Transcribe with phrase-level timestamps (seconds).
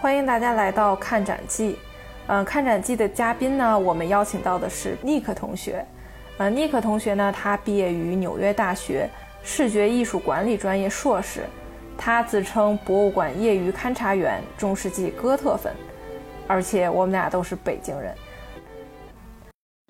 [0.00, 1.76] 欢迎大家来到看展记。
[2.28, 5.84] 嗯，看展记的嘉宾呢，我们邀请到的是尼克同学。
[6.36, 9.10] 呃，尼克同学呢，他毕业于纽约大学
[9.42, 11.42] 视觉艺术管理专业硕士。
[11.96, 15.74] 他自称博物馆业余勘察员、中世纪哥特粉，
[16.46, 18.14] 而且我们俩都是北京人。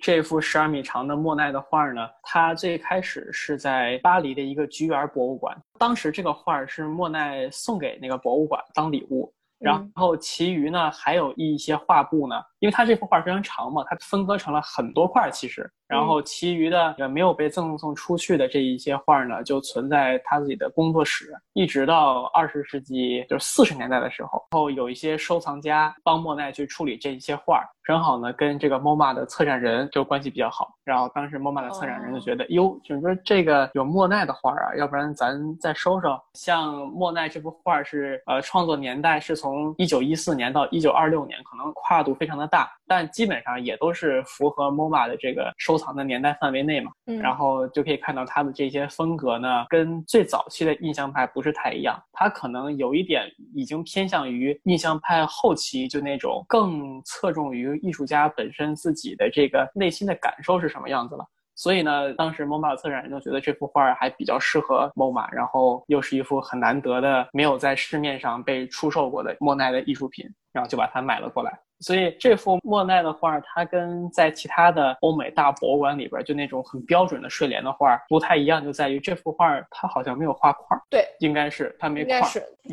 [0.00, 9.32] 这幅十二米长的莫奈的画呢，它最开始是在巴黎的一个菊园博物馆，当时这个画是莫奈送给那个博物馆当礼物。
[9.58, 15.70] 然后其余呢，还有一些画布呢，因为它这幅画非常长嘛，它分割成了很多块其实。
[15.88, 30.74] 然后其余的也没有被赠送出去的这一些画呢，就存在他自己的工作室，一直到二十世纪就是四十年代的时候，然后有一些收藏家帮莫奈去处理这一些画，正好呢跟这个 MoMA 的策展人就关系比较好。
[30.82, 36.18] 然后当时 MoMA 的策展人就觉得，哟，就是说这个有莫奈的画啊，要不然咱再收收。
[36.34, 45.76] 像莫奈这幅画是呃创作年代是从一九一四年到一九二六年，可能跨度非常的大，但基本上也都是符合 MoMA 的这个收。
[45.76, 61.24] 藏的年代范围内嘛，然后就可以看到它的这些风格呢，跟最早期的印象派不是太一样，它可能有一点已经偏向于印象派后期，就那种更侧重于艺术家本身自己的这个内心的感受是什么样子了。
[61.54, 71.58] 所以呢，当时 MoMA 的策展人就觉得这幅画还比较适合 MoMA，然后又是一幅很难得的没有在市面上被出售过的莫奈的艺术品，然后就把它买了过来。
[71.80, 80.80] 所以这幅莫奈的画，它跟在其他的欧美大博物馆里边就那种很标准的睡莲的画不太一样，就在于这幅画它好像没有画框。
[80.88, 82.22] 对，应该是它没框，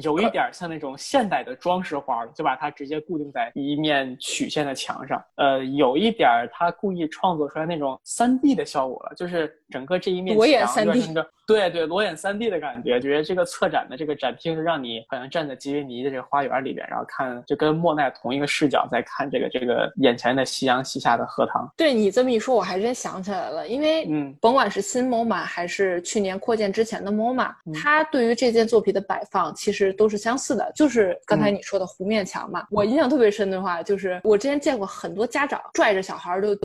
[0.02, 5.24] 有一点像那种现代的装饰画了，就把它直接固定在一面曲线的墙上。
[5.36, 18.88] 呃，有一点它故意创作出来那种三 D 的效果了，就是整个这一面墙就成个对对裸眼三 D 的感觉，觉得这个策展的这个展厅是让你好像站在吉维尼的这个花园里边，然后看就跟莫奈同一个视角。
[18.92, 23.68] 在看这个这个眼前的夕阳西下的荷塘，对你这么一说，我还真想起来了。
[23.68, 32.68] 因为嗯，甭管是新 MoMA 还是去年扩建之前的 MoMA，它对于这件作品的摆放其实都是相似的，就是刚才你说的弧面墙嘛。
[32.70, 36.56] 我印象特别深的话，就是我之前见过很多家长拽着小孩都，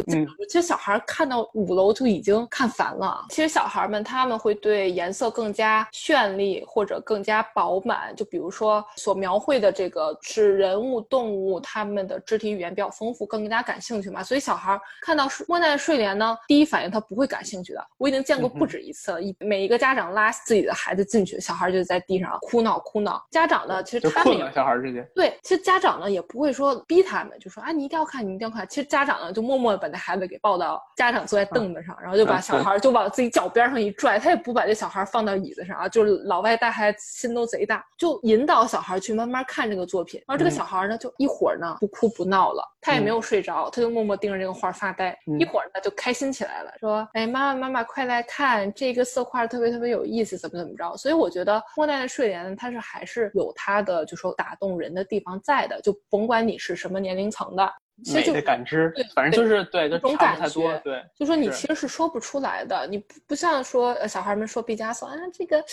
[0.49, 3.25] 其实小孩看到五楼就已经看烦了。
[3.31, 12.23] 其实小孩们他们会对颜色更加绚丽或者更加饱满，就比如说所描绘的这个是人物、动物他们的。
[12.29, 17.83] 肢体语言比较丰富，更加感兴趣嘛，所以小孩看到莫奈的睡莲呢，第一反应他不会感兴趣的。
[17.97, 23.25] 我已经见过不止一次了，一每一个家长拉自己的孩子进去，小孩就在地上哭闹哭闹。
[23.31, 28.69] 家长呢，其实他们小孩之间对，其实家长呢也不会说逼他们，就说啊你一定要看，你一定要看。
[28.69, 40.21] 其实家长呢就默默的把那孩子给抱到家长坐在凳子上，然后就把小孩就往自己脚边上一拽，他也不把这小孩放到椅子上啊，就是老外带孩子心都贼大，就引导小孩去慢慢看这个作品。
[40.27, 42.09] 然后这个小孩呢就一会儿呢不哭。
[42.19, 45.17] 不闹了，他也没有睡着，他就默默盯着这个画发呆。
[45.39, 55.81] 一会儿呢，就开心起来了，说：“哎，妈妈妈妈，快来看这个色块，特别特别有意思，怎么怎么着。”所以我觉得莫奈的睡莲，它是还是有它的，就说打动人的地方在的。
[55.83, 57.73] 就甭管你是什么年龄层的，
[58.07, 60.73] 美的感知，对，反正就是对，就差不太多。
[60.85, 65.65] 对，就说你其实是说不出来的，你不不像说小孩们说毕加索啊，这个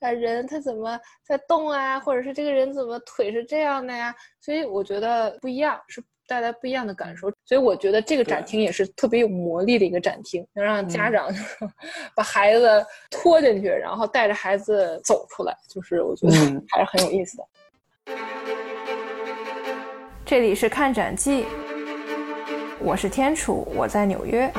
[0.00, 4.14] 呃人他怎么在动啊，或者是这个人怎么腿是这样的呀？
[4.40, 7.30] 所以我觉得不一样，是带来不一样的感受。
[7.44, 11.28] 所以我觉得这个展厅也是特别有魔力的一个展厅，能让家长
[12.16, 16.34] 把孩子拖进去，然后带着孩子走出来，就是我觉得
[16.70, 17.44] 还是很有意思的。
[20.24, 21.44] 这里是看展记，
[22.86, 24.52] 我是天楚，我在纽约。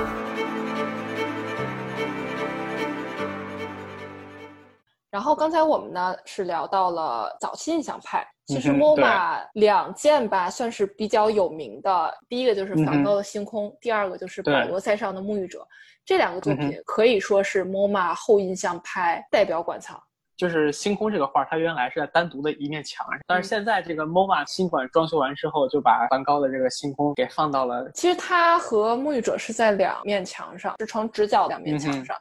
[5.11, 15.59] 然后刚才我们呢是聊到了早期印象派，其实 MoMA 两件吧算是比较有名的，第一个就是梵高的《星空》，第二个就是保罗塞尚的《沐浴者》，
[16.03, 20.01] 这两个作品可以说是 MoMA 后印象派代表馆藏。
[20.37, 27.89] 就是星空这个画，它原来是在单独的一面墙上，但是现在这个 MoMA 新馆装修完之后，就把梵高的这个星空给放到了。
[27.93, 32.17] 其实它和沐浴者是在两面墙上，是成直角两面墙上。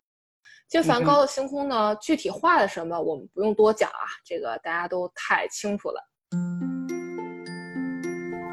[0.68, 6.00] 其实梵高的星空呢，具体画的什么，我们不用多讲啊，这个大家都太清楚了。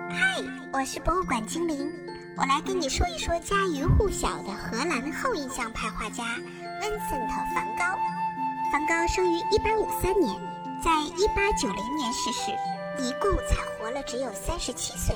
[0.09, 0.41] 嗨，
[0.73, 1.87] 我是博物馆精灵，
[2.35, 6.23] 我来跟你说一说家喻户晓的荷兰后印象派画家
[6.81, 8.20] 温森特·梵高。
[8.71, 10.33] 梵高生于1853年，
[10.81, 12.51] 在1890年逝世，
[13.03, 15.13] 一共才活了只有37岁。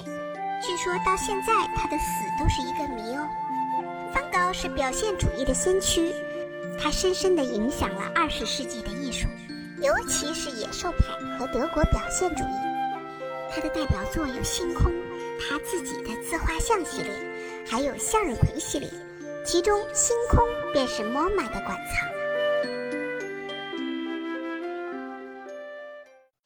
[0.61, 2.05] 据说到现在他的死
[2.37, 3.25] 都是一个谜哦。
[4.13, 6.13] 梵高是表现主义的先驱。
[6.77, 9.29] 他深深地影响了二十世纪的艺术，
[9.81, 12.57] 尤其是野兽派和德国表现主义。
[13.49, 14.91] 他的代表作有《星空》，
[15.39, 17.13] 他自己的自画像系列，
[17.65, 18.89] 还有向日葵系列，
[19.45, 20.43] 其中《星空》
[20.73, 22.14] 便是 MoMA 的馆藏。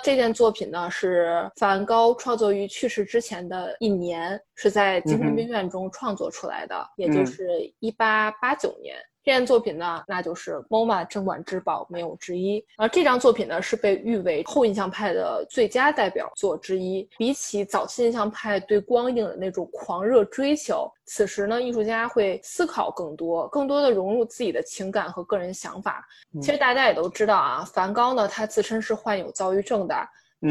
[0.03, 7.47] 这件作品呢，是梵高创作于去世之前的一年，是在精神病院中创作出来的，也就是
[7.79, 8.95] 一八八九年。
[9.23, 12.65] 这件作品呢，那就是 MoMA 镇馆之宝，没有之一。
[12.77, 17.07] 而这张作品呢，是被誉为后印象派的最佳代表作之一。
[17.17, 26.07] 比起早期印象派对光影的那种狂热追求，此时呢，艺术家会思考更多，更多的融入自己的情感和个人想法。
[26.41, 29.95] 其实大家也都知道啊，梵高呢，他自身是患有躁郁症的，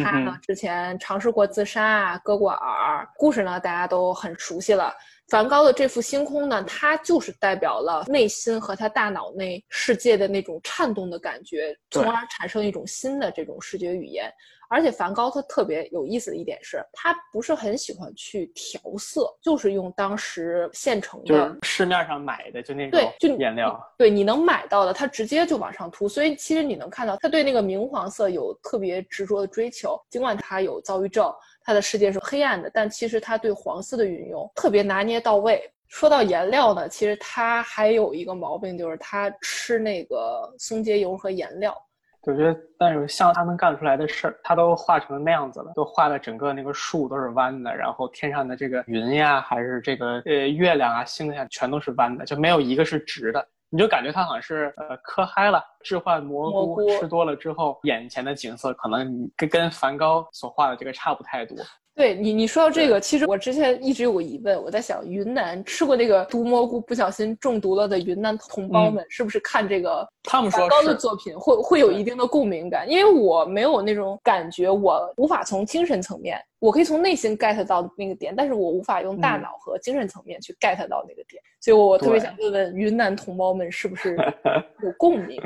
[0.04, 4.92] 他呢之前尝试过自杀啊，割过耳，故事呢大家都很熟悉了。
[5.28, 14.32] 梵高的这幅星空呢，它就是代表了内心和他大脑内世界的那种颤动的感觉，从而产生一种新的这种视觉语言。
[14.70, 26.06] 而且梵高他特别有意思的一点是，他不是很喜欢去调色，就是用当时现成的，市面上买的就那种对就颜料，对，你能买到的，他直接就往上涂。
[26.06, 31.34] 所以其实你能看到他对那个明黄色有特别执着的追求，尽管他有躁郁症。
[31.68, 35.70] 他的世界是黑暗的，但其实他对黄色的运用特别拿捏到位。
[35.86, 41.76] 说到颜料呢，其实他还有一个毛病，就是他吃那个松节油和颜料。
[42.22, 53.46] 我觉得，但是像他能干出来的事儿，他都画成那样子了，都画的整个那个树都是弯的，然后天上的这个云呀，还是这个呃月亮啊、星星全都是弯的，就没有一个是直的。
[53.70, 61.56] 你就感觉他好像是呃磕嗨了，置换蘑菇吃多了之后，眼前的景色可能跟跟梵高所画的这个差不太多。
[61.98, 72.88] 对你，你说到这个，其实我之前一直有个疑问，我在想，云南吃过那个毒蘑菇不小心中毒了的云南同胞们，是不是看这个他们说高的作品会会有一定的共鸣感？
[72.88, 84.16] 因为我没有那种感觉，我无法从精神层面，我可以从内心 get 到那个点，但是我无法用大脑和精神层面去 get 到那个点，所以我特别想问问云南同胞们，是不是
[84.84, 85.42] 有共鸣？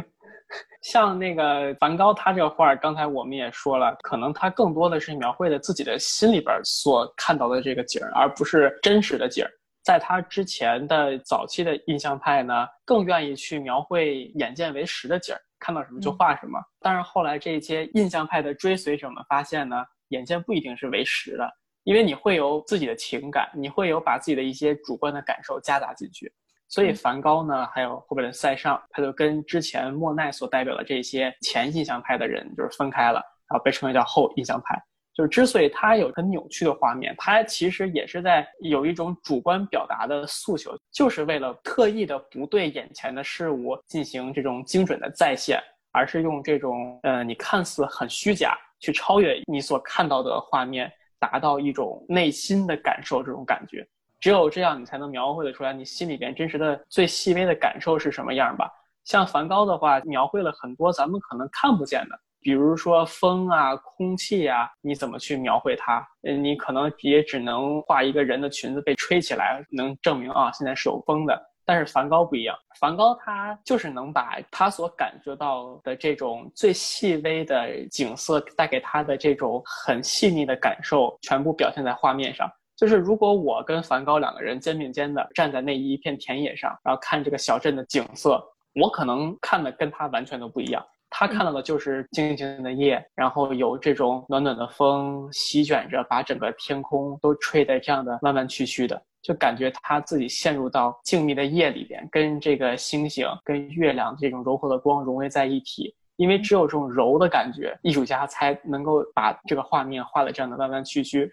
[0.82, 9.50] 像那个梵高，他这个画儿，刚才我们也说了，可能他更多的是描绘的自己的心里边所看到的这个景儿，而不是真实的景儿。
[9.84, 16.60] 在他之前的早期的印象派呢，更愿意去描绘眼见为实的景儿，看到什么就画什么。
[16.80, 21.50] 但是后来这些印象派的追随者们发现呢，眼见不一定是为实的，
[21.82, 26.32] 因为你会有自己的情感，你会有把自己的一些主观的感受夹杂进去。
[26.72, 34.82] 所以梵高呢，还有后边的塞尚，他就跟之前莫奈所代表的这些前印象派的人就是分开了，然后被称为叫后印象派。
[35.12, 45.60] 就是之所以他有很扭曲的画面，他其实也是在有一种主观表达的诉求，就是为了特意的不对眼前的事物进行这种精准的再现，
[45.90, 53.86] 而是用这种呃你看似很虚假去超越你所看到的画面，达到一种内心的感受这种感觉。
[54.22, 58.70] 只有这样，你才能描绘得出来你心里边真实的最细微的感受是什么样吧。
[59.02, 66.06] 像梵高的话，描绘了很多咱们可能看不见的，比如说风啊、空气啊，你怎么去描绘它？
[66.22, 71.36] 嗯，你可能也只能画一个人的裙子被吹起来，能证明啊现在是有风的。
[71.64, 82.48] 但是梵高不一样，梵高他就是能把他所感觉到的这种最细微的景色带给他的这种很细腻的感受，全部表现在画面上。
[82.82, 90.84] 就是如果我跟梵高两个人肩并肩的站在那一片田野上，然后看这个小镇的景色，我可能看的跟他完全都不一样。
[91.08, 105.94] 他看到的就是静静的夜，然后有这种暖暖的风席卷着，把整个天空都吹得这样的弯弯曲曲的，就感觉他自己陷入到静谧的夜里边，跟这个星星、跟月亮这种柔和的光融为在一体。
[106.16, 111.32] 因为只有这种柔的感觉，艺术家才能够把这个画面画的这样的弯弯曲曲。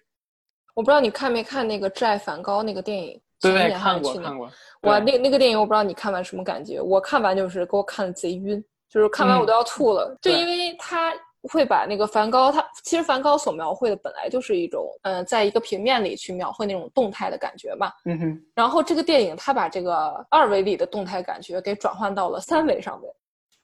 [0.76, 3.22] 我不知道你看没看那个《挚爱梵高》那个电影？
[3.42, 4.50] 对，看过看过。
[4.82, 6.82] 哇，那那个电影我不知道你看完什么感觉？
[6.82, 10.18] 我看完就是给我看的贼晕，就是看完我都要吐了。
[10.22, 17.92] 就因为他会把那个梵高，他其实梵高所描绘的本来就是一种，嗯，在一个平面里去描绘那种动态的感觉嘛。
[18.06, 18.42] 嗯哼。
[18.54, 23.10] 然后这个电影他把这个二维里的动态感觉给转换到了三维上面。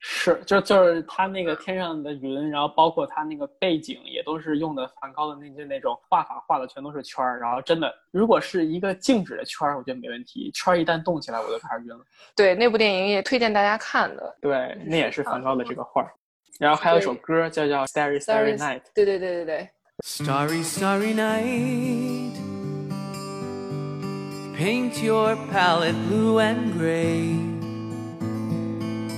[0.08, 7.40] 是，就就是他那个天上的云，然后包括他那个背景，也都是用的梵高的那些那种画法，画的全都是圈儿。
[7.40, 12.06] 然后真的，如果是一个静止的圈儿，我觉得没问题；圈儿一旦动起来，我就开始晕了。
[12.36, 14.38] 对，那部电影也推荐大家看的。
[14.40, 16.12] 对，那也是梵高的这个画儿。
[16.60, 18.82] 然后还有一首歌叫叫《Starry Starry Night》。
[18.94, 19.70] 对对对对对。
[20.04, 22.36] Starry Starry Night,
[24.56, 27.55] paint your palette blue and gray.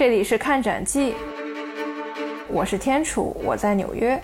[0.00, 1.12] 这里是看展记，
[2.48, 4.18] 我是天楚，我在纽约。